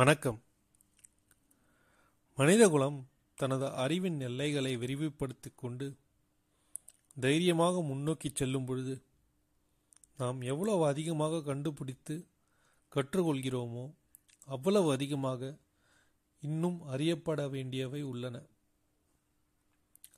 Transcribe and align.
வணக்கம். 0.00 0.42
மனிதகுலம் 2.36 3.08
தனது 3.34 3.72
அறிவின் 3.72 4.20
எல்லைகளை 4.20 4.76
விரிவுபடுத்திக் 4.76 5.58
கொண்டு 5.58 5.96
தைரியமாக 7.20 7.82
முன்னோக்கிச் 7.82 8.34
செல்லும் 8.34 8.64
பொழுது 8.64 9.02
நாம் 10.18 10.40
எவ்வளவு 10.40 10.86
அதிகமாக 10.86 11.42
கண்டுபிடித்து 11.42 12.26
கற்றுக்கொள்கிறோமோ 12.94 13.94
அவ்வளவு 14.46 14.92
அதிகமாக 14.92 15.56
இன்னும் 16.40 16.82
அறியப்பட 16.82 17.48
வேண்டியவை 17.48 18.02
உள்ளன. 18.02 18.42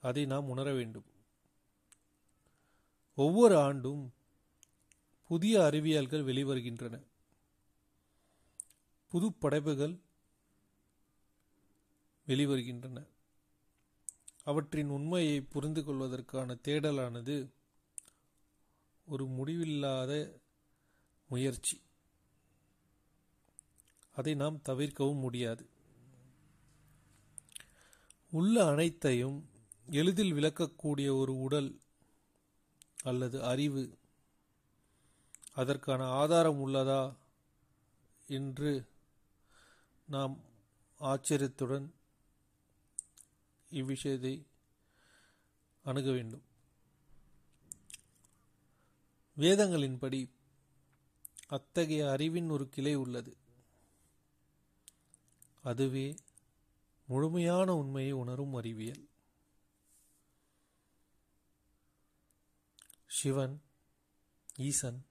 அதை 0.00 0.26
நாம் 0.26 0.48
உணர 0.48 0.72
வேண்டும். 0.72 1.04
ஒவ்வொரு 3.14 3.58
ஆண்டும் 3.58 4.12
புதிய 5.24 5.64
அறிவியல்கள் 5.64 6.24
வெளிவருகின்றன. 6.24 7.02
புது 9.10 9.32
படைப்புகள் 9.32 9.94
வெளிவருகின்றன. 12.26 12.98
அவற்றின் 14.44 14.88
உண்மையை 14.88 15.40
புரிந்து 15.40 15.84
கொள்வதற்கான 15.84 16.56
தேடலானது 16.64 17.36
ஒரு 19.06 19.26
முடிவில்லாத 19.26 20.12
முயற்சி. 21.28 21.80
அதை 24.14 24.34
நாம் 24.34 24.62
தவிர்க்கவும் 24.62 25.18
முடியாது. 25.18 25.64
உள்ள 28.30 28.64
அனைத்தையும் 28.66 29.38
எளிதில் 29.90 30.32
விளக்கக்கூடிய 30.32 31.16
ஒரு 31.16 31.40
உடல் 31.40 31.80
அல்லது 33.02 33.44
அறிவு 33.44 33.98
அதற்கான 35.52 36.04
ஆதாரம் 36.04 36.60
உள்ளதா 36.66 37.02
என்று 38.28 38.86
நாம் 40.10 40.40
ஆச்சரியத்துடன் 40.98 41.94
இவ்விஷயத்தை 43.70 44.46
அணுக 45.84 46.10
வேண்டும். 46.10 46.42
வேதங்களின்படி 49.36 50.30
அத்தகைய 51.48 52.10
அறிவின் 52.10 52.50
ஒரு 52.50 52.68
கிளை 52.68 52.94
உள்ளது. 52.94 53.36
அதுவே 55.62 56.14
முழுமையான 57.06 57.74
உண்மையை 57.74 58.12
உணரும் 58.12 58.54
அறிவியல். 58.54 59.08
சிவன் 63.06 63.62
ஈசன் 64.56 65.06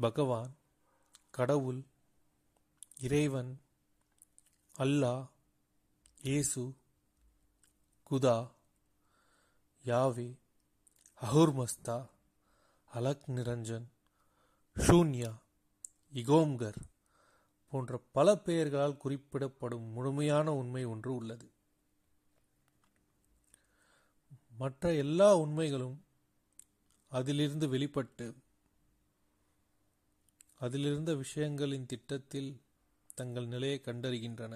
பகவான் 0.00 0.56
கடவுள் 1.30 1.86
இறைவன் 3.00 3.60
அல்லாஹ் 4.78 5.24
இயேசு 6.22 6.62
குதா 8.10 8.50
யாவே 9.84 10.28
அஹுர்மஸ்தா 11.22 12.08
அலக் 12.92 13.26
நிரஞ்சன் 13.28 13.86
ஷூன்யா 14.76 15.32
இகோம்கர் 16.12 16.80
போன்ற 17.72 17.98
பல 17.98 18.36
பெயர்களால் 18.36 18.96
குறிப்பிடப்படும் 18.96 19.86
முழுமையான 19.86 20.54
உண்மை 20.54 20.84
ஒன்று 20.84 21.14
உள்ளது. 21.14 21.52
மற்ற 24.50 24.94
எல்லா 24.94 25.36
உண்மைகளும் 25.36 26.04
அதிலிருந்து 27.12 27.68
வெளிப்பட்டு 27.68 28.26
அதிலிருந்த 30.58 31.14
விஷயங்களின் 31.14 31.86
திட்டத்தில் 31.86 32.50
தங்கள் 33.20 33.46
நிலையை 33.46 33.78
கண்டறிகின்றன. 33.82 34.54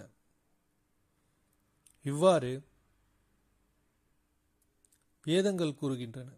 இவ்வாறு 2.04 2.53
வேதங்கள் 5.26 5.78
கூறுகின்றன. 5.81 6.31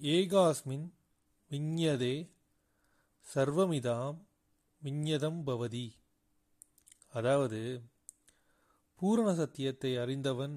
ஏகாஸ்மின் 0.00 0.86
விஞ்ஞதே 1.50 2.14
சர்வமிதாம் 3.26 4.18
விஞ்ஞதம் 4.82 5.40
பவதி. 5.46 5.86
அதாவது 7.10 7.60
பூரண 9.00 9.28
சத்தியத்தை 9.34 9.92
அறிந்தவன் 9.96 10.56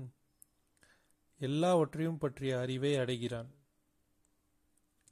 எல்லாவற்றையும் 1.41 2.17
பற்றிய 2.17 2.53
அறிவை 2.59 2.91
அடைகிறான். 2.95 3.51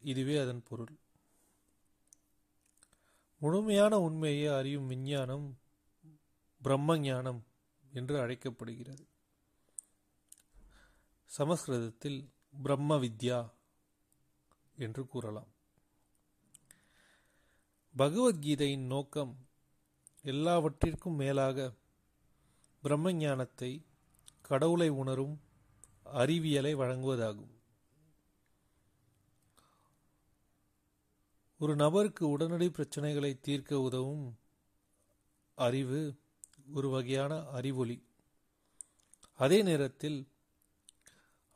இதுவே 0.02 0.36
அதன் 0.38 0.64
பொருள். 0.64 0.94
முழுமையான 3.40 4.00
உண்மையை 4.00 4.54
அறியும் 4.54 4.88
விஞ்ஞானம் 4.88 5.60
பிரம்ம 6.62 6.98
ஞானம் 7.00 7.46
என்று 7.92 8.20
அழைக்கப்படுகிறது. 8.20 9.08
சமஸ்கிருதத்தில் 11.26 12.30
பிரம்ம 12.64 12.98
வித்யா 12.98 13.50
என்று 14.78 15.08
கூறலாம். 15.08 15.52
பகவத்கீதையின் 17.98 18.86
நோக்கம் 18.86 19.48
எல்லாவற்றிற்கும் 20.22 21.16
மேலாக 21.16 21.74
பிரம்ம 22.82 23.14
ஞானத்தை 23.14 23.86
கடவுளை 24.42 24.90
உணரும் 24.90 25.42
அறிவியலை 26.04 26.76
வழங்குவதாகும். 26.76 27.59
ஒரு 31.60 31.76
நபருக்கு 31.76 32.30
உடனடி 32.30 32.68
பிரச்சனைகளை 32.68 33.40
தீர்க்க 33.40 33.80
உதவும் 33.80 34.38
அறிவு 35.56 36.20
ஒரு 36.74 36.90
வகையான 36.90 37.46
அறிவொளி. 37.46 37.98
அதே 39.34 39.62
நேரத்தில் 39.62 40.28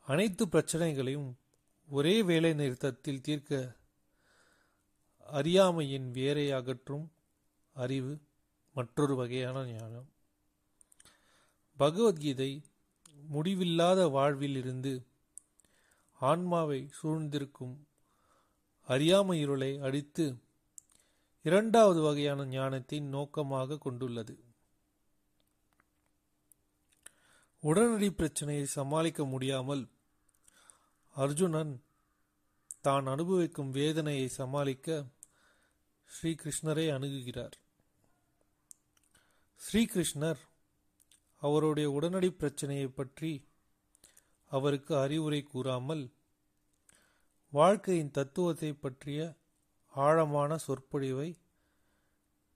அனைத்து 0.06 0.48
பிரச்சனைகளையும் 0.48 1.36
ஒரே 1.88 2.22
வேலை 2.22 2.54
நிறுத்தத்தில் 2.54 3.20
தீர்க்க 3.20 3.76
அறியாமையின் 5.26 6.10
வேரை 6.10 6.50
அகற்றும் 6.50 7.12
அறிவு 7.74 8.20
மற்றொரு 8.74 9.16
வகையான 9.16 9.64
ஞானம். 9.64 10.08
பகவத்கீதை 11.76 12.62
முடிவில்லாத 13.14 14.08
வாழ்வில் 14.08 14.56
இருந்து 14.56 15.06
ஆன்மாவை 16.20 16.90
சூழ்ந்திருக்கும் 17.02 17.74
அறியாமை 18.88 19.40
இருளை 19.40 19.78
அடித்து 19.78 20.24
இரண்டாவது 21.42 22.00
வகையான 22.00 22.44
ஞானத்தை 22.44 23.00
நோக்கமாக 23.00 23.78
கொண்டுள்ளது. 23.78 24.34
உடனடி 27.62 28.10
பிரச்சனையை 28.10 28.66
சமாளிக்க 28.66 29.24
முடியாமல் 29.24 29.88
அர்ஜுனன் 31.16 31.84
தான் 32.80 33.06
அனுபவிக்கும் 33.06 33.70
வேதனையை 33.70 34.28
சமாளிக்க 34.28 35.04
ஸ்ரீகிருஷ்ணரை 36.10 36.86
அணுகுகிறார். 36.96 37.54
ஸ்ரீகிருஷ்ணர் 39.60 40.40
அவருடைய 41.42 41.90
உடனடி 41.90 42.30
பிரச்சனையை 42.32 42.88
பற்றி 42.88 43.32
அவருக்கு 44.50 44.96
அறிவுரை 44.96 45.42
கூறாமல் 45.42 46.04
வாழ்க்கையின் 47.54 48.10
தத்துவத்தை 48.10 48.72
பற்றிய 48.72 49.34
ஆழமான 49.86 50.56
சொற்பொழிவை 50.56 51.38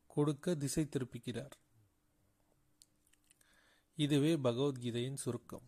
கொடுக்க 0.06 0.54
திசை 0.54 0.84
திருப்புகிறார். 0.84 1.50
இதுவே 3.96 4.36
பகவத்கீதையின் 4.36 5.20
சுருக்கம். 5.24 5.66